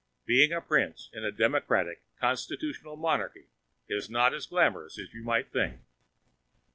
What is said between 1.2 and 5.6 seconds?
a democratic, constitutional monarchy is not as glamorous as you might